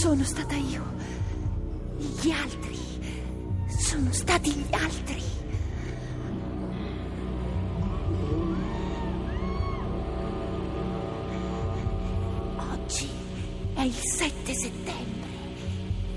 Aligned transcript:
Sono 0.00 0.22
stata 0.22 0.54
io. 0.54 0.84
Gli 1.98 2.30
altri. 2.30 2.78
Sono 3.66 4.12
stati 4.12 4.52
gli 4.52 4.72
altri. 4.72 5.22
Oggi 12.56 13.08
è 13.74 13.80
il 13.82 13.92
7 13.92 14.54
settembre. 14.54 15.28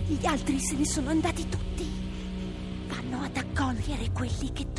Gli 0.05 0.25
altri 0.27 0.59
se 0.59 0.75
ne 0.75 0.85
sono 0.85 1.09
andati 1.09 1.49
tutti. 1.49 1.89
Vanno 2.87 3.23
ad 3.23 3.35
accogliere 3.35 4.11
quelli 4.11 4.51
che 4.53 4.70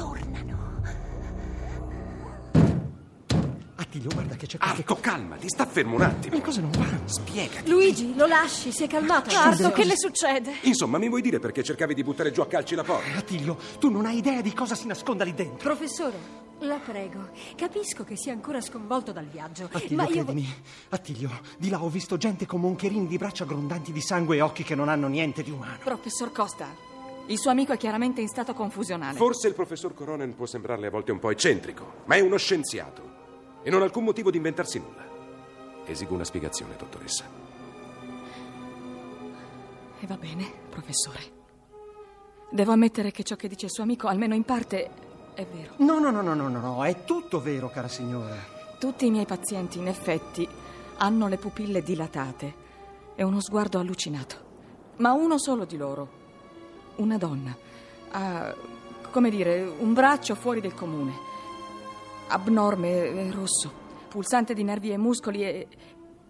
Attilio, 3.92 4.08
guarda 4.14 4.36
che 4.36 4.46
c'è 4.46 4.56
qualche 4.56 4.80
Arco, 4.80 4.94
calma, 5.02 5.36
ti 5.36 5.48
sta 5.48 5.66
fermo 5.66 5.96
un 5.96 6.00
attimo. 6.00 6.34
Le 6.34 6.40
cose 6.40 6.62
non 6.62 6.70
vanno. 6.70 7.02
Spiegati. 7.04 7.68
Luigi, 7.68 8.14
lo 8.14 8.24
lasci, 8.24 8.72
si 8.72 8.84
è 8.84 8.86
calmato. 8.86 9.36
Arto, 9.36 9.70
che 9.70 9.84
le 9.84 9.98
succede? 9.98 10.54
Insomma, 10.62 10.96
mi 10.96 11.10
vuoi 11.10 11.20
dire 11.20 11.38
perché 11.38 11.62
cercavi 11.62 11.92
di 11.92 12.02
buttare 12.02 12.30
giù 12.30 12.40
a 12.40 12.46
calci 12.46 12.74
la 12.74 12.84
porta? 12.84 13.18
Attilio, 13.18 13.58
tu 13.78 13.90
non 13.90 14.06
hai 14.06 14.16
idea 14.16 14.40
di 14.40 14.54
cosa 14.54 14.74
si 14.74 14.86
nasconda 14.86 15.24
lì 15.24 15.34
dentro. 15.34 15.58
Professore, 15.58 16.16
la 16.60 16.78
prego. 16.78 17.32
Capisco 17.54 18.02
che 18.02 18.16
sia 18.16 18.32
ancora 18.32 18.62
sconvolto 18.62 19.12
dal 19.12 19.26
viaggio. 19.26 19.68
Attilio, 19.70 19.96
ma 19.96 20.04
io. 20.04 20.24
credimi. 20.24 20.62
Attilio, 20.88 21.40
di 21.58 21.68
là 21.68 21.82
ho 21.82 21.90
visto 21.90 22.16
gente 22.16 22.46
con 22.46 22.62
moncherini 22.62 23.06
di 23.06 23.18
braccia 23.18 23.44
grondanti 23.44 23.92
di 23.92 24.00
sangue 24.00 24.36
e 24.36 24.40
occhi 24.40 24.62
che 24.62 24.74
non 24.74 24.88
hanno 24.88 25.08
niente 25.08 25.42
di 25.42 25.50
umano. 25.50 25.76
Professor 25.84 26.32
Costa, 26.32 26.66
il 27.26 27.38
suo 27.38 27.50
amico 27.50 27.74
è 27.74 27.76
chiaramente 27.76 28.22
in 28.22 28.28
stato 28.28 28.54
confusionale. 28.54 29.18
Forse 29.18 29.48
il 29.48 29.54
professor 29.54 29.92
Coronen 29.92 30.34
può 30.34 30.46
sembrarle 30.46 30.86
a 30.86 30.90
volte 30.90 31.12
un 31.12 31.18
po' 31.18 31.30
eccentrico, 31.30 32.04
ma 32.06 32.14
è 32.14 32.20
uno 32.20 32.38
scienziato 32.38 33.20
e 33.62 33.70
non 33.70 33.80
ha 33.80 33.84
alcun 33.84 34.04
motivo 34.04 34.30
di 34.30 34.36
inventarsi 34.36 34.78
nulla. 34.78 35.02
Esigo 35.84 36.14
una 36.14 36.24
spiegazione, 36.24 36.76
dottoressa. 36.76 37.24
E 40.00 40.06
va 40.06 40.16
bene, 40.16 40.50
professore. 40.68 41.40
Devo 42.50 42.72
ammettere 42.72 43.10
che 43.12 43.22
ciò 43.22 43.36
che 43.36 43.48
dice 43.48 43.66
il 43.66 43.72
suo 43.72 43.82
amico, 43.82 44.08
almeno 44.08 44.34
in 44.34 44.44
parte, 44.44 44.90
è 45.34 45.46
vero. 45.46 45.74
No, 45.78 45.98
no, 45.98 46.10
no, 46.10 46.20
no, 46.20 46.34
no, 46.34 46.48
no, 46.48 46.60
no, 46.60 46.84
è 46.84 47.04
tutto 47.04 47.40
vero, 47.40 47.70
cara 47.70 47.88
signora. 47.88 48.36
Tutti 48.78 49.06
i 49.06 49.10
miei 49.10 49.26
pazienti, 49.26 49.78
in 49.78 49.86
effetti, 49.86 50.46
hanno 50.98 51.28
le 51.28 51.38
pupille 51.38 51.82
dilatate 51.82 52.54
e 53.14 53.22
uno 53.22 53.40
sguardo 53.40 53.78
allucinato. 53.78 54.50
Ma 54.96 55.12
uno 55.12 55.38
solo 55.38 55.64
di 55.64 55.76
loro, 55.76 56.08
una 56.96 57.16
donna, 57.16 57.56
ha, 58.10 58.54
come 59.10 59.30
dire, 59.30 59.62
un 59.62 59.94
braccio 59.94 60.34
fuori 60.34 60.60
del 60.60 60.74
comune. 60.74 61.30
Abnorme, 62.32 62.88
e 62.88 63.30
rosso, 63.30 63.70
pulsante 64.08 64.54
di 64.54 64.64
nervi 64.64 64.90
e 64.90 64.96
muscoli 64.96 65.42
e 65.42 65.68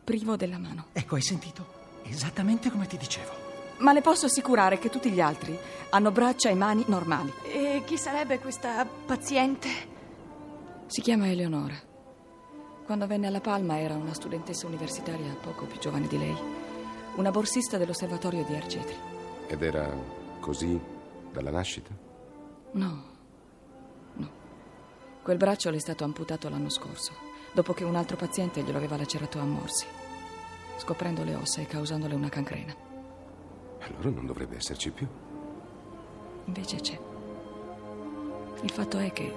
privo 0.03 0.35
della 0.35 0.59
mano. 0.59 0.87
Ecco, 0.93 1.15
hai 1.15 1.23
sentito? 1.23 1.65
Esattamente 2.03 2.71
come 2.73 2.89
ti 2.89 2.97
dicevo. 2.97 3.31
Ma 3.79 3.93
le 3.93 4.01
posso 4.01 4.27
assicurare 4.27 4.79
che 4.79 4.91
tutti 4.91 5.11
gli 5.11 5.21
altri 5.21 5.57
hanno 5.91 6.11
braccia 6.11 6.49
e 6.49 6.55
mani 6.55 6.85
normali. 6.89 7.33
E 7.45 7.83
chi 7.85 7.97
sarebbe 7.97 8.41
questa 8.41 8.85
paziente? 8.85 9.69
Si 10.87 11.01
chiama 11.01 11.31
Eleonora. 11.31 11.81
Quando 12.85 13.07
venne 13.07 13.29
alla 13.29 13.41
Palma 13.41 13.79
era 13.79 13.95
una 13.95 14.13
studentessa 14.13 14.67
universitaria 14.67 15.37
poco 15.41 15.67
più 15.67 15.79
giovane 15.79 16.09
di 16.09 16.19
lei, 16.19 16.37
una 17.15 17.31
borsista 17.31 17.79
dell'osservatorio 17.79 18.45
di 18.45 18.57
Argetri. 18.57 18.97
Ed 19.47 19.63
era 19.63 19.89
così 20.41 20.79
dalla 21.31 21.51
nascita? 21.51 21.91
No. 22.73 23.12
Quel 25.23 25.37
braccio 25.37 25.71
le 25.71 25.77
è 25.77 25.81
stato 25.81 26.03
amputato 26.03 26.49
l'anno 26.49 26.69
scorso, 26.69 27.13
dopo 27.53 27.73
che 27.73 27.85
un 27.85 27.95
altro 27.95 28.17
paziente 28.17 28.63
glielo 28.63 28.79
aveva 28.79 28.97
lacerato 28.97 29.39
a 29.39 29.45
morsi, 29.45 29.87
scoprendo 30.79 31.23
le 31.23 31.37
ossa 31.37 31.61
e 31.61 31.67
causandole 31.67 32.17
una 32.17 32.29
cancrena. 32.29 32.75
Allora 33.83 34.11
non 34.11 34.27
dovrebbe 34.27 34.57
esserci 34.57 34.91
più. 34.91 35.07
Invece 36.47 36.77
c'è. 36.81 36.99
Il 38.63 38.71
fatto 38.73 38.99
è 38.99 39.13
che 39.13 39.33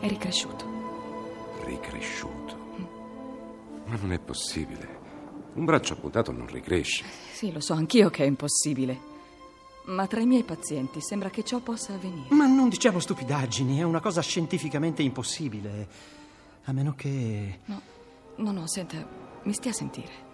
è 0.00 0.08
ricresciuto. 0.08 0.64
Ricresciuto. 1.62 2.56
Ma 3.84 3.96
non 3.96 4.12
è 4.12 4.18
possibile. 4.18 5.04
Un 5.52 5.66
braccio 5.66 5.92
amputato 5.92 6.32
non 6.32 6.46
ricresce. 6.46 7.04
Sì, 7.32 7.52
lo 7.52 7.60
so 7.60 7.74
anch'io 7.74 8.08
che 8.08 8.24
è 8.24 8.26
impossibile. 8.26 9.14
Ma 9.86 10.06
tra 10.06 10.20
i 10.20 10.26
miei 10.26 10.42
pazienti 10.42 11.00
sembra 11.00 11.30
che 11.30 11.44
ciò 11.44 11.60
possa 11.60 11.94
avvenire. 11.94 12.34
Ma 12.34 12.46
non 12.46 12.68
diciamo 12.68 12.98
stupidaggini, 12.98 13.78
è 13.78 13.82
una 13.82 14.00
cosa 14.00 14.20
scientificamente 14.20 15.02
impossibile. 15.02 15.88
A 16.64 16.72
meno 16.72 16.94
che... 16.96 17.60
No, 17.66 17.80
no, 18.36 18.50
no, 18.50 18.66
senta, 18.66 18.96
mi 19.42 19.52
stia 19.52 19.70
a 19.70 19.74
sentire. 19.74 20.24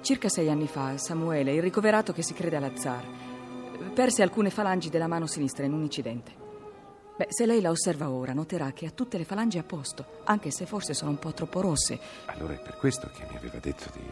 Circa 0.00 0.30
sei 0.30 0.48
anni 0.48 0.66
fa, 0.66 0.96
Samuele, 0.96 1.52
il 1.52 1.60
ricoverato 1.60 2.14
che 2.14 2.22
si 2.22 2.32
crede 2.32 2.56
all'azzar, 2.56 3.04
perse 3.92 4.22
alcune 4.22 4.48
falangi 4.48 4.88
della 4.88 5.06
mano 5.06 5.26
sinistra 5.26 5.66
in 5.66 5.74
un 5.74 5.82
incidente. 5.82 6.32
Beh, 7.18 7.26
se 7.28 7.44
lei 7.44 7.60
la 7.60 7.68
osserva 7.68 8.08
ora, 8.08 8.32
noterà 8.32 8.72
che 8.72 8.86
ha 8.86 8.90
tutte 8.90 9.18
le 9.18 9.26
falangi 9.26 9.58
a 9.58 9.62
posto, 9.62 10.22
anche 10.24 10.50
se 10.50 10.64
forse 10.64 10.94
sono 10.94 11.10
un 11.10 11.18
po' 11.18 11.34
troppo 11.34 11.60
rosse. 11.60 12.00
Allora 12.24 12.54
è 12.54 12.58
per 12.62 12.78
questo 12.78 13.10
che 13.14 13.26
mi 13.28 13.36
aveva 13.36 13.58
detto 13.58 13.90
di 13.92 14.02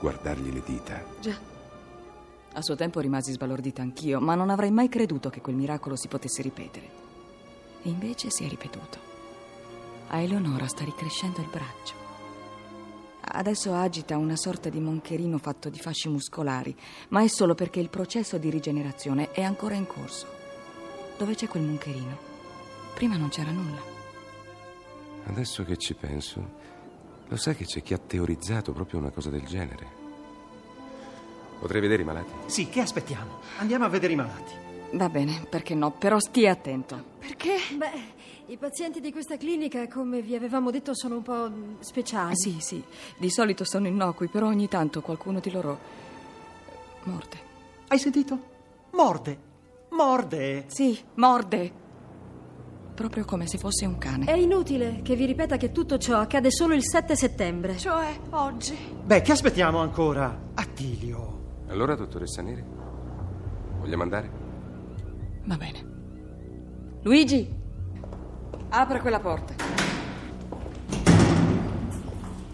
guardargli 0.00 0.52
le 0.52 0.62
dita. 0.66 1.04
Già. 1.20 1.55
A 2.56 2.62
suo 2.62 2.74
tempo 2.74 3.00
rimasi 3.00 3.32
sbalordita 3.32 3.82
anch'io, 3.82 4.18
ma 4.18 4.34
non 4.34 4.48
avrei 4.48 4.70
mai 4.70 4.88
creduto 4.88 5.28
che 5.28 5.42
quel 5.42 5.56
miracolo 5.56 5.94
si 5.94 6.08
potesse 6.08 6.40
ripetere. 6.40 6.88
E 7.82 7.90
invece 7.90 8.30
si 8.30 8.44
è 8.44 8.48
ripetuto. 8.48 8.98
A 10.08 10.20
Eleonora 10.20 10.66
sta 10.66 10.82
ricrescendo 10.82 11.42
il 11.42 11.48
braccio. 11.48 11.92
Adesso 13.20 13.74
agita 13.74 14.16
una 14.16 14.36
sorta 14.36 14.70
di 14.70 14.80
moncherino 14.80 15.36
fatto 15.36 15.68
di 15.68 15.78
fasci 15.78 16.08
muscolari, 16.08 16.74
ma 17.08 17.22
è 17.22 17.28
solo 17.28 17.54
perché 17.54 17.78
il 17.78 17.90
processo 17.90 18.38
di 18.38 18.48
rigenerazione 18.48 19.32
è 19.32 19.42
ancora 19.42 19.74
in 19.74 19.86
corso. 19.86 20.26
Dove 21.18 21.34
c'è 21.34 21.48
quel 21.48 21.62
moncherino? 21.62 22.16
Prima 22.94 23.18
non 23.18 23.28
c'era 23.28 23.50
nulla. 23.50 23.82
Adesso 25.24 25.62
che 25.62 25.76
ci 25.76 25.92
penso, 25.92 26.52
lo 27.28 27.36
sai 27.36 27.54
che 27.54 27.66
c'è 27.66 27.82
chi 27.82 27.92
ha 27.92 27.98
teorizzato 27.98 28.72
proprio 28.72 28.98
una 28.98 29.10
cosa 29.10 29.28
del 29.28 29.44
genere? 29.44 30.05
Potrei 31.58 31.80
vedere 31.80 32.02
i 32.02 32.04
malati? 32.04 32.32
Sì, 32.46 32.68
che 32.68 32.80
aspettiamo? 32.80 33.40
Andiamo 33.58 33.84
a 33.84 33.88
vedere 33.88 34.12
i 34.12 34.16
malati. 34.16 34.52
Va 34.92 35.08
bene, 35.08 35.46
perché 35.48 35.74
no? 35.74 35.90
Però 35.90 36.18
stia 36.18 36.52
attento. 36.52 37.02
Perché? 37.18 37.56
Beh, 37.76 38.52
i 38.52 38.56
pazienti 38.56 39.00
di 39.00 39.10
questa 39.10 39.36
clinica, 39.36 39.88
come 39.88 40.22
vi 40.22 40.36
avevamo 40.36 40.70
detto, 40.70 40.94
sono 40.94 41.16
un 41.16 41.22
po' 41.22 41.50
speciali. 41.80 42.32
Ah, 42.32 42.34
sì, 42.34 42.56
sì. 42.60 42.82
Di 43.16 43.30
solito 43.30 43.64
sono 43.64 43.86
innocui, 43.88 44.28
però 44.28 44.46
ogni 44.46 44.68
tanto 44.68 45.00
qualcuno 45.00 45.40
di 45.40 45.50
loro 45.50 45.78
morde. 47.04 47.38
Hai 47.88 47.98
sentito? 47.98 48.38
Morde. 48.92 49.38
Morde. 49.90 50.64
Sì, 50.68 50.98
morde. 51.14 51.84
Proprio 52.94 53.24
come 53.24 53.46
se 53.46 53.58
fosse 53.58 53.84
un 53.84 53.98
cane. 53.98 54.24
È 54.24 54.36
inutile 54.36 55.00
che 55.02 55.16
vi 55.16 55.26
ripeta 55.26 55.56
che 55.56 55.72
tutto 55.72 55.98
ciò 55.98 56.18
accade 56.18 56.50
solo 56.50 56.74
il 56.74 56.84
7 56.84 57.16
settembre. 57.16 57.76
Cioè, 57.76 58.20
oggi. 58.30 58.76
Beh, 59.04 59.20
che 59.20 59.32
aspettiamo 59.32 59.80
ancora? 59.80 60.50
Attilio. 60.54 61.35
Allora, 61.68 61.94
dottoressa 61.94 62.42
Neri, 62.42 62.64
vogliamo 63.78 64.02
andare? 64.02 64.30
Va 65.44 65.56
bene. 65.56 65.84
Luigi, 67.02 67.48
apra 68.68 69.00
quella 69.00 69.20
porta. 69.20 69.54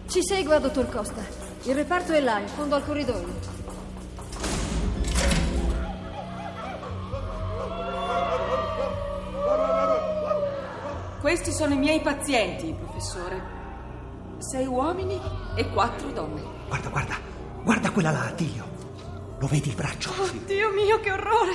Ci 0.06 0.23
segua, 0.23 0.59
dottor 0.59 0.88
Costa. 0.88 1.23
Il 1.64 1.75
reparto 1.75 2.12
è 2.12 2.20
là, 2.20 2.38
in 2.38 2.49
fondo 2.49 2.75
al 2.75 2.85
corridoio. 2.85 3.61
Questi 11.20 11.53
sono 11.53 11.75
i 11.75 11.79
miei 11.79 12.00
pazienti, 12.00 12.75
professore. 12.75 13.41
Sei 14.38 14.67
uomini 14.67 15.20
e 15.55 15.69
quattro 15.70 16.11
donne. 16.11 16.43
Guarda, 16.67 16.88
guarda, 16.88 17.14
guarda 17.62 17.91
quella 17.93 18.11
là, 18.11 18.25
Attilio. 18.25 18.81
Lo 19.43 19.49
vedi 19.49 19.71
il 19.71 19.75
braccio? 19.75 20.12
Oh, 20.19 20.31
Dio 20.47 20.71
mio, 20.71 21.00
che 21.00 21.11
orrore! 21.11 21.53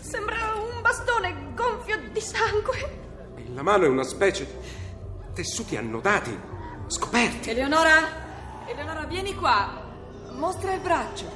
Sembra 0.00 0.54
un 0.54 0.80
bastone 0.80 1.52
gonfio 1.54 2.00
di 2.10 2.20
sangue. 2.20 3.34
E 3.36 3.44
la 3.52 3.60
mano 3.60 3.84
è 3.84 3.88
una 3.88 4.04
specie 4.04 4.46
di 4.46 5.32
tessuti 5.34 5.76
annodati, 5.76 6.34
scoperti. 6.86 7.50
Eleonora, 7.50 8.64
Eleonora, 8.66 9.04
vieni 9.04 9.34
qua. 9.34 9.82
Mostra 10.30 10.72
il 10.72 10.80
braccio. 10.80 11.30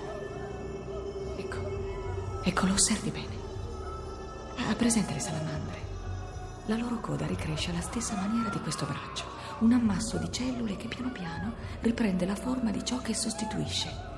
Ecco, 1.36 2.40
ecco, 2.44 2.66
lo 2.66 2.72
osservi 2.72 3.10
bene. 3.10 3.36
Ha 4.70 4.74
presente 4.74 5.12
le 5.12 5.20
salamandre? 5.20 5.82
La 6.64 6.76
loro 6.76 6.98
coda 7.00 7.26
ricresce 7.26 7.72
alla 7.72 7.82
stessa 7.82 8.14
maniera 8.14 8.48
di 8.48 8.60
questo 8.60 8.86
braccio. 8.86 9.26
Un 9.58 9.72
ammasso 9.72 10.16
di 10.16 10.32
cellule 10.32 10.76
che 10.76 10.88
piano 10.88 11.12
piano 11.12 11.52
riprende 11.80 12.24
la 12.24 12.36
forma 12.36 12.70
di 12.70 12.82
ciò 12.86 13.02
che 13.02 13.12
sostituisce. 13.12 14.16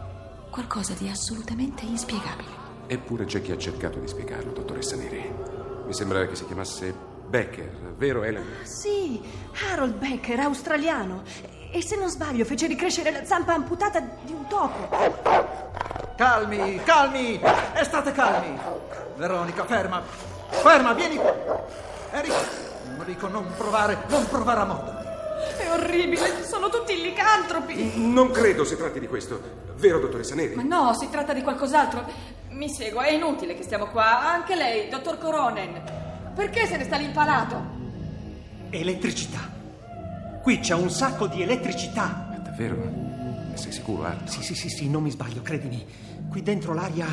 Qualcosa 0.50 0.94
di 0.94 1.08
assolutamente 1.08 1.84
inspiegabile. 1.84 2.48
Eppure 2.88 3.24
c'è 3.24 3.40
chi 3.40 3.52
ha 3.52 3.56
cercato 3.56 4.00
di 4.00 4.08
spiegarlo, 4.08 4.50
dottoressa 4.50 4.96
Neri. 4.96 5.32
Mi 5.86 5.94
sembra 5.94 6.26
che 6.26 6.34
si 6.34 6.44
chiamasse 6.44 6.92
Becker, 7.28 7.94
vero 7.96 8.24
Helen? 8.24 8.44
Sì, 8.64 9.22
Harold 9.70 9.94
Becker, 9.94 10.40
australiano. 10.40 11.22
E 11.70 11.80
se 11.82 11.96
non 11.96 12.08
sbaglio 12.10 12.44
fece 12.44 12.66
ricrescere 12.66 13.12
la 13.12 13.24
zampa 13.24 13.54
amputata 13.54 14.00
di 14.00 14.32
un 14.32 14.44
topo. 14.48 14.88
Calmi, 16.16 16.82
calmi! 16.82 17.40
E 17.40 17.84
state 17.84 18.10
calmi! 18.10 18.58
Veronica, 19.16 19.64
ferma! 19.64 20.02
Ferma, 20.48 20.92
vieni 20.94 21.14
qua! 21.14 21.32
Enrico, 22.10 22.36
Enrico, 22.98 23.28
non 23.28 23.46
provare, 23.56 23.98
non 24.08 24.26
provare 24.26 24.60
a 24.60 24.64
mordere! 24.64 24.99
È 25.56 25.70
orribile, 25.70 26.44
sono 26.44 26.68
tutti 26.68 27.00
licantropi. 27.00 27.92
Non 27.96 28.30
credo 28.30 28.64
si 28.64 28.76
tratti 28.76 29.00
di 29.00 29.06
questo. 29.06 29.40
Vero, 29.76 29.98
dottoressa 29.98 30.34
Neri? 30.34 30.54
Ma 30.54 30.62
no, 30.62 30.94
si 30.94 31.08
tratta 31.10 31.32
di 31.32 31.42
qualcos'altro. 31.42 32.04
Mi 32.50 32.68
segua, 32.68 33.04
è 33.04 33.12
inutile 33.12 33.54
che 33.54 33.62
stiamo 33.62 33.86
qua. 33.86 34.20
Anche 34.32 34.54
lei, 34.54 34.88
dottor 34.88 35.18
Coronen. 35.18 35.82
Perché 36.34 36.66
se 36.66 36.76
ne 36.76 36.84
sta 36.84 36.96
lì 36.96 37.04
impalato? 37.04 37.78
Elettricità. 38.70 39.48
Qui 40.42 40.58
c'è 40.60 40.74
un 40.74 40.90
sacco 40.90 41.26
di 41.26 41.42
elettricità. 41.42 42.28
Ma 42.30 42.36
davvero? 42.38 42.76
Ne 42.76 43.56
sei 43.56 43.72
sicuro, 43.72 44.04
Art? 44.04 44.28
Sì, 44.28 44.42
sì, 44.42 44.54
sì, 44.54 44.68
sì, 44.68 44.88
non 44.88 45.02
mi 45.02 45.10
sbaglio, 45.10 45.42
credimi. 45.42 45.84
Qui 46.28 46.42
dentro 46.42 46.72
l'aria 46.72 47.06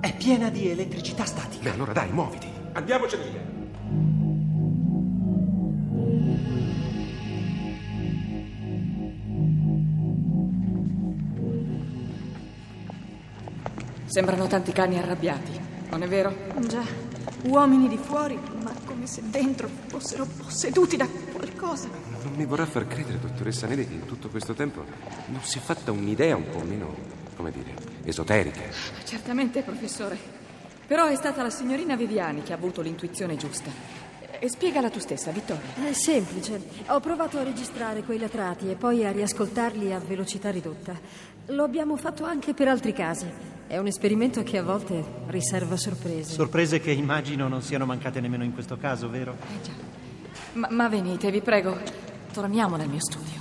è 0.00 0.14
piena 0.14 0.48
di 0.48 0.70
elettricità 0.70 1.24
statica. 1.24 1.62
Beh, 1.64 1.70
allora 1.70 1.92
dai, 1.92 2.10
muoviti. 2.10 2.48
Andiamocene 2.72 3.24
via. 3.24 3.59
Sembrano 14.10 14.48
tanti 14.48 14.72
cani 14.72 14.98
arrabbiati, 14.98 15.52
non 15.88 16.02
è 16.02 16.08
vero? 16.08 16.34
Già, 16.66 16.82
uomini 17.44 17.86
di 17.86 17.96
fuori, 17.96 18.36
ma 18.60 18.72
come 18.84 19.06
se 19.06 19.22
dentro 19.30 19.68
fossero 19.86 20.26
posseduti 20.26 20.96
da 20.96 21.06
qualcosa. 21.32 21.86
Non 22.24 22.32
mi 22.34 22.44
vorrà 22.44 22.66
far 22.66 22.88
credere, 22.88 23.20
dottoressa 23.20 23.68
Neri, 23.68 23.86
che 23.86 23.94
in 23.94 24.06
tutto 24.06 24.28
questo 24.28 24.52
tempo 24.54 24.84
non 25.26 25.40
si 25.42 25.58
è 25.58 25.60
fatta 25.60 25.92
un'idea 25.92 26.34
un 26.34 26.50
po' 26.50 26.58
meno, 26.58 26.92
come 27.36 27.52
dire, 27.52 27.72
esoterica. 28.02 28.62
Certamente, 29.04 29.62
professore. 29.62 30.18
Però 30.88 31.06
è 31.06 31.14
stata 31.14 31.40
la 31.42 31.50
signorina 31.50 31.94
Viviani 31.94 32.42
che 32.42 32.52
ha 32.52 32.56
avuto 32.56 32.80
l'intuizione 32.80 33.36
giusta. 33.36 33.70
E 34.42 34.48
spiegala 34.48 34.88
tu 34.88 34.98
stessa, 35.00 35.30
Vittoria. 35.32 35.86
È 35.86 35.92
semplice. 35.92 36.62
Ho 36.86 36.98
provato 37.00 37.36
a 37.36 37.42
registrare 37.42 38.02
quei 38.02 38.18
latrati 38.18 38.70
e 38.70 38.74
poi 38.74 39.04
a 39.04 39.12
riascoltarli 39.12 39.92
a 39.92 39.98
velocità 39.98 40.50
ridotta. 40.50 40.98
Lo 41.48 41.62
abbiamo 41.62 41.98
fatto 41.98 42.24
anche 42.24 42.54
per 42.54 42.66
altri 42.66 42.94
casi. 42.94 43.30
È 43.66 43.76
un 43.76 43.86
esperimento 43.86 44.42
che 44.42 44.56
a 44.56 44.62
volte 44.62 45.04
riserva 45.26 45.76
sorprese. 45.76 46.32
Sorprese 46.32 46.80
che 46.80 46.90
immagino 46.90 47.48
non 47.48 47.60
siano 47.60 47.84
mancate 47.84 48.18
nemmeno 48.22 48.42
in 48.42 48.54
questo 48.54 48.78
caso, 48.78 49.10
vero? 49.10 49.36
Eh 49.42 49.62
già. 49.62 49.72
Ma, 50.54 50.68
ma 50.70 50.88
venite, 50.88 51.30
vi 51.30 51.42
prego. 51.42 51.78
Torniamo 52.32 52.76
nel 52.76 52.88
mio 52.88 53.00
studio. 53.00 53.39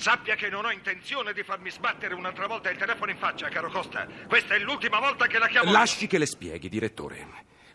Sappia 0.00 0.34
che 0.34 0.48
non 0.48 0.64
ho 0.64 0.70
intenzione 0.70 1.34
di 1.34 1.42
farmi 1.42 1.70
sbattere 1.70 2.14
un'altra 2.14 2.46
volta 2.46 2.70
il 2.70 2.78
telefono 2.78 3.10
in 3.10 3.18
faccia, 3.18 3.50
caro 3.50 3.70
Costa. 3.70 4.06
Questa 4.26 4.54
è 4.54 4.58
l'ultima 4.58 4.98
volta 4.98 5.26
che 5.26 5.38
la 5.38 5.46
chiamo. 5.46 5.70
Lasci 5.70 6.06
che 6.06 6.16
le 6.16 6.24
spieghi, 6.24 6.70
direttore. 6.70 7.26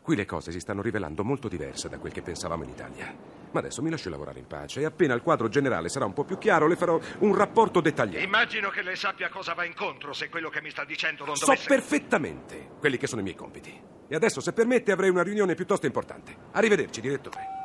Qui 0.01 0.15
le 0.15 0.25
cose 0.25 0.51
si 0.51 0.59
stanno 0.59 0.81
rivelando 0.81 1.23
molto 1.23 1.47
diverse 1.47 1.87
da 1.87 1.99
quel 1.99 2.11
che 2.11 2.23
pensavamo 2.23 2.63
in 2.63 2.69
Italia. 2.69 3.15
Ma 3.51 3.59
adesso 3.59 3.83
mi 3.83 3.91
lasci 3.91 4.09
lavorare 4.09 4.39
in 4.39 4.47
pace 4.47 4.79
e 4.79 4.85
appena 4.85 5.13
il 5.13 5.21
quadro 5.21 5.49
generale 5.49 5.87
sarà 5.87 6.05
un 6.05 6.13
po' 6.13 6.23
più 6.23 6.39
chiaro 6.39 6.65
le 6.65 6.75
farò 6.75 6.99
un 7.19 7.35
rapporto 7.35 7.79
dettagliato. 7.79 8.25
Immagino 8.25 8.71
che 8.71 8.81
lei 8.81 8.95
sappia 8.95 9.29
cosa 9.29 9.53
va 9.53 9.63
incontro 9.63 10.11
se 10.11 10.27
quello 10.27 10.49
che 10.49 10.63
mi 10.63 10.71
sta 10.71 10.83
dicendo 10.83 11.25
non 11.25 11.35
So 11.35 11.45
dovesse... 11.45 11.67
perfettamente 11.67 12.71
quelli 12.79 12.97
che 12.97 13.05
sono 13.05 13.21
i 13.21 13.23
miei 13.23 13.35
compiti. 13.35 13.79
E 14.07 14.15
adesso, 14.15 14.41
se 14.41 14.51
permette, 14.51 14.91
avrei 14.91 15.11
una 15.11 15.21
riunione 15.21 15.53
piuttosto 15.53 15.85
importante. 15.85 16.35
Arrivederci, 16.53 17.01
direttore. 17.01 17.64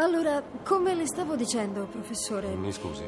Allora, 0.00 0.40
come 0.62 0.94
le 0.94 1.06
stavo 1.08 1.34
dicendo, 1.34 1.86
professore, 1.86 2.54
Mi 2.54 2.70
scusi. 2.70 3.02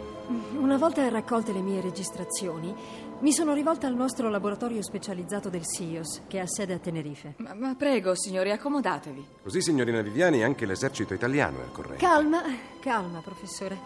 una 0.59 0.77
volta 0.77 1.09
raccolte 1.09 1.53
le 1.53 1.61
mie 1.61 1.81
registrazioni, 1.81 2.75
mi 3.21 3.31
sono 3.33 3.55
rivolta 3.55 3.87
al 3.87 3.95
nostro 3.95 4.29
laboratorio 4.29 4.83
specializzato 4.83 5.49
del 5.49 5.65
SIOS, 5.65 6.23
che 6.27 6.41
ha 6.41 6.47
sede 6.49 6.75
a 6.75 6.79
Tenerife. 6.81 7.35
Ma, 7.37 7.55
ma 7.55 7.75
prego, 7.77 8.17
signori, 8.17 8.51
accomodatevi. 8.51 9.25
Così, 9.45 9.63
signorina 9.63 10.01
Viviani, 10.01 10.43
anche 10.43 10.67
l'esercito 10.67 11.15
italiano 11.15 11.61
è 11.61 11.63
al 11.63 11.71
corrente. 11.71 12.05
Calma, 12.05 12.43
calma, 12.81 13.21
professore. 13.21 13.79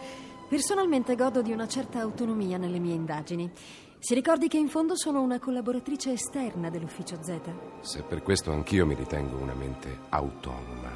Personalmente 0.48 1.14
godo 1.14 1.42
di 1.42 1.52
una 1.52 1.68
certa 1.68 2.00
autonomia 2.00 2.56
nelle 2.56 2.78
mie 2.78 2.94
indagini. 2.94 3.50
Si 3.98 4.14
ricordi 4.14 4.48
che 4.48 4.56
in 4.56 4.68
fondo 4.68 4.96
sono 4.96 5.20
una 5.20 5.38
collaboratrice 5.38 6.12
esterna 6.12 6.70
dell'ufficio 6.70 7.18
Z. 7.22 7.38
Se 7.80 8.02
per 8.02 8.22
questo 8.22 8.50
anch'io 8.50 8.86
mi 8.86 8.94
ritengo 8.94 9.36
una 9.36 9.54
mente 9.54 9.98
autonoma. 10.08 10.93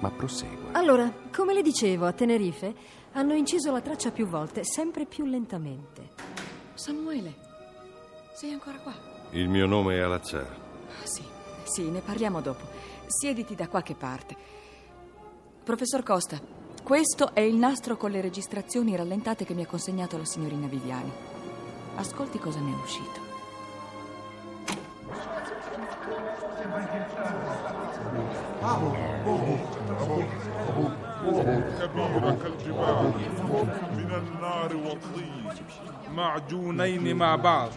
Ma 0.00 0.10
prosegua. 0.10 0.72
Allora, 0.72 1.10
come 1.34 1.54
le 1.54 1.62
dicevo, 1.62 2.06
a 2.06 2.12
Tenerife 2.12 2.74
hanno 3.12 3.34
inciso 3.34 3.72
la 3.72 3.80
traccia 3.80 4.10
più 4.10 4.26
volte, 4.26 4.62
sempre 4.64 5.06
più 5.06 5.24
lentamente. 5.24 6.10
Samuele, 6.74 7.34
sei 8.34 8.52
ancora 8.52 8.76
qua? 8.78 8.94
Il 9.30 9.48
mio 9.48 9.66
nome 9.66 9.96
è 9.96 10.00
Alazzar. 10.00 10.42
Ah, 10.88 11.06
Sì, 11.06 11.22
sì, 11.64 11.88
ne 11.90 12.00
parliamo 12.00 12.40
dopo. 12.40 12.64
Siediti 13.06 13.54
da 13.54 13.68
qualche 13.68 13.94
parte. 13.94 14.36
Professor 15.64 16.02
Costa, 16.02 16.38
questo 16.82 17.34
è 17.34 17.40
il 17.40 17.56
nastro 17.56 17.96
con 17.96 18.10
le 18.10 18.20
registrazioni 18.20 18.94
rallentate 18.94 19.44
che 19.44 19.54
mi 19.54 19.62
ha 19.62 19.66
consegnato 19.66 20.16
la 20.18 20.24
signorina 20.24 20.66
Viviani. 20.66 21.10
Ascolti 21.96 22.38
cosa 22.38 22.60
ne 22.60 22.70
è 22.72 22.74
uscito. 22.82 23.25
كبيرة 31.80 32.38
كالجبال 32.42 33.12
من 33.96 34.10
النار 34.14 34.76
والطين 34.76 35.44
معجونين 36.14 37.16
مع 37.16 37.36
بعض. 37.36 37.70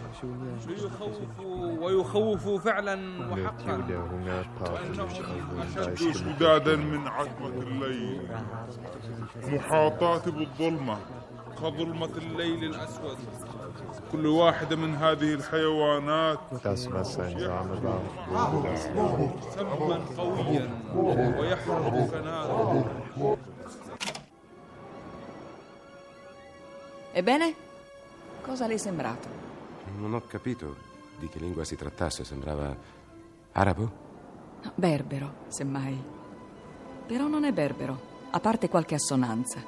ليخوفوا 0.66 1.84
ويخوفوا 1.84 2.58
فعلا 2.58 2.96
وحقا. 3.32 3.84
أشد 5.78 6.12
شدادا 6.12 6.76
من 6.76 7.08
عتمة 7.08 7.48
الليل. 7.48 8.28
محاطات 9.42 10.28
بالظلمة. 10.28 10.98
كظلمة 11.62 12.10
الليل 12.16 12.64
الأسود. 12.64 13.18
كل 14.11 14.25
واحدة 14.27 14.75
من 14.75 14.95
هذه 14.95 15.33
الحيوانات 15.33 16.39
سما 19.55 19.93
قويا 20.17 20.69
ويحرق 21.39 22.09
كنارا 22.11 22.85
Ebbene, 27.17 27.55
cosa 28.41 28.67
le 28.67 28.73
è 28.73 28.77
sembrato? 28.77 29.29
Non 29.97 30.13
ho 30.15 30.21
capito 30.27 30.75
di 31.17 31.29
che 31.29 31.39
lingua 31.39 31.63
si 31.63 31.77
trattasse. 31.77 32.25
Sembrava 32.25 32.75
arabo? 33.53 33.91
No, 34.61 34.71
berbero, 34.75 35.45
semmai. 35.47 35.97
Però 37.07 37.27
non 37.27 37.45
è 37.45 37.53
berbero. 37.53 38.13
a 38.35 38.39
parte 38.41 38.67
qualche 38.67 38.95
assonanza. 38.95 39.63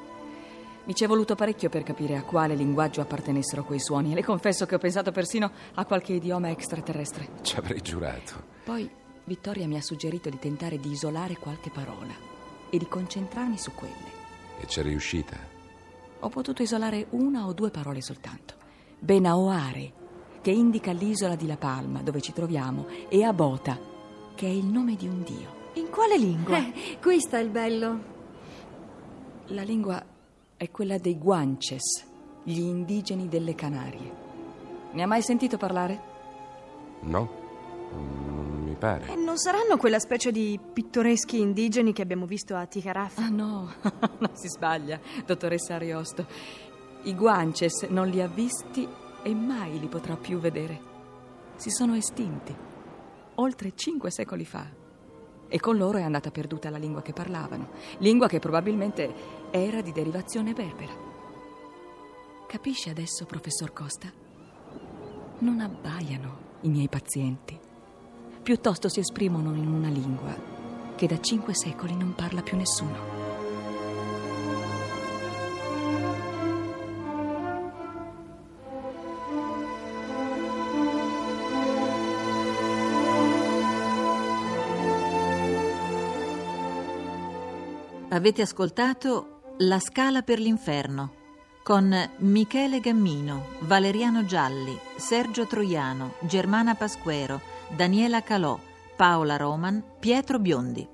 Mi 0.85 0.95
ci 0.97 1.05
è 1.05 1.07
voluto 1.07 1.37
parecchio 1.37 1.69
per 1.69 1.85
capire 1.85 2.17
a 2.17 2.25
quale 2.25 2.57
linguaggio 2.57 3.01
appartenessero 3.01 3.63
quei 3.63 3.79
suoni 3.79 4.11
e 4.11 4.15
le 4.17 4.25
confesso 4.25 4.67
che 4.67 4.75
ho 4.75 4.79
pensato 4.79 5.13
persino 5.13 5.51
a 5.75 5.85
qualche 5.85 6.15
idioma 6.15 6.51
extraterrestre. 6.51 7.29
Ci 7.43 7.57
avrei 7.57 7.81
giurato. 7.81 8.43
Poi 8.65 8.91
Vittoria 9.25 9.69
mi 9.69 9.77
ha 9.77 9.83
suggerito 9.83 10.29
di 10.29 10.41
tentare 10.41 10.79
di 10.79 10.91
isolare 10.91 11.37
qualche 11.37 11.71
parola 11.71 12.13
e 12.69 12.79
di 12.79 12.89
concentrarmi 12.89 13.57
su 13.59 13.71
quelle. 13.75 14.11
E 14.59 14.67
c'è 14.67 14.83
riuscita? 14.83 15.37
Ho 16.19 16.29
potuto 16.29 16.63
isolare 16.63 17.07
una 17.11 17.47
o 17.47 17.53
due 17.53 17.71
parole 17.71 18.03
soltanto. 18.03 18.55
Benaoare, 18.99 19.93
che 20.43 20.51
indica 20.51 20.91
l'isola 20.91 21.37
di 21.37 21.47
La 21.47 21.57
Palma, 21.57 22.03
dove 22.03 22.21
ci 22.21 22.33
troviamo, 22.33 22.87
e 23.09 23.23
Abota, 23.23 23.79
che 24.35 24.47
è 24.47 24.51
il 24.51 24.67
nome 24.67 24.97
di 24.97 25.07
un 25.07 25.23
dio. 25.23 25.71
In 25.75 25.91
quale 25.91 26.19
lingua? 26.19 26.59
Eh, 26.59 26.99
qui 27.01 27.21
sta 27.21 27.39
il 27.39 27.51
bello. 27.51 28.11
La 29.47 29.63
lingua 29.63 30.05
è 30.63 30.71
quella 30.71 30.97
dei 30.97 31.19
Guanches, 31.19 32.07
gli 32.45 32.61
indigeni 32.61 33.27
delle 33.27 33.57
Canarie. 33.57 34.15
Ne 34.93 35.03
ha 35.03 35.09
mai 35.09 35.21
sentito 35.21 35.57
parlare? 35.57 36.01
No, 37.01 37.29
non 37.91 38.63
mi 38.63 38.77
pare. 38.77 39.09
E 39.09 39.17
non 39.17 39.39
saranno 39.39 39.77
quella 39.77 39.99
specie 39.99 40.31
di 40.31 40.61
pittoreschi 40.73 41.41
indigeni 41.41 41.93
che 41.93 42.03
abbiamo 42.03 42.27
visto 42.27 42.55
a 42.55 42.65
Ticaraf? 42.65 43.19
Ah 43.19 43.29
no, 43.29 43.73
non 44.21 44.31
si 44.35 44.47
sbaglia, 44.47 45.01
dottoressa 45.27 45.75
Ariosto. 45.75 46.29
I 47.03 47.15
Guanches 47.17 47.83
non 47.89 48.07
li 48.07 48.21
ha 48.21 48.29
visti 48.29 48.87
e 49.21 49.35
mai 49.35 49.81
li 49.81 49.89
potrà 49.89 50.15
più 50.17 50.39
vedere. 50.39 50.81
Si 51.57 51.71
sono 51.71 51.97
estinti, 51.97 52.55
oltre 53.35 53.73
cinque 53.75 54.13
secoli 54.13 54.45
fa. 54.45 54.82
E 55.55 55.61
con 55.61 55.77
loro 55.77 55.99
è 55.99 56.03
andata 56.03 56.31
perduta 56.31 56.71
la 56.71 56.79
lingua 56.79 57.03
che 57.03 57.13
parlavano, 57.13 57.73
lingua 57.99 58.27
che 58.27 58.39
probabilmente 58.39 59.51
era 59.51 59.83
di 59.83 59.93
derivazione 59.93 60.55
berbera. 60.55 60.95
Capisce 62.47 62.89
adesso, 62.89 63.27
professor 63.27 63.71
Costa? 63.71 64.11
Non 65.41 65.61
abbaiano 65.61 66.39
i 66.63 66.71
miei 66.71 66.89
pazienti. 66.89 67.61
Piuttosto 68.43 68.89
si 68.89 69.01
esprimono 69.01 69.55
in 69.55 69.69
una 69.69 69.91
lingua 69.91 70.35
che 70.97 71.07
da 71.07 71.21
cinque 71.21 71.55
secoli 71.55 71.95
non 71.97 72.15
parla 72.15 72.41
più 72.41 72.57
nessuno. 72.57 73.22
Avete 88.13 88.43
ascoltato 88.43 89.55
La 89.61 89.79
Scala 89.81 90.21
per 90.21 90.39
l'Inferno 90.39 91.21
con 91.63 91.97
Michele 92.19 92.79
Gammino, 92.81 93.47
Valeriano 93.61 94.27
Gialli, 94.27 94.79
Sergio 94.97 95.47
Troiano, 95.47 96.17
Germana 96.21 96.75
Pasquero, 96.75 97.41
Daniela 97.75 98.23
Calò, 98.23 98.59
Paola 98.97 99.39
Roman, 99.39 99.83
Pietro 99.99 100.39
Biondi. 100.39 100.87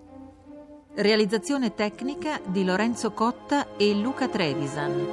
Realizzazione 0.95 1.75
tecnica 1.75 2.41
di 2.47 2.65
Lorenzo 2.65 3.11
Cotta 3.11 3.77
e 3.77 3.93
Luca 3.95 4.29
Trevisan. 4.29 5.07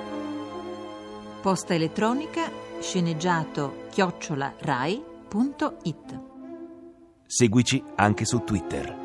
Posta 1.42 1.74
elettronica 1.74 2.52
sceneggiato 2.82 3.86
chiocciola 3.90 4.54
rai.it. 4.60 6.20
Seguici 7.26 7.84
anche 7.96 8.26
su 8.26 8.44
Twitter. 8.44 9.05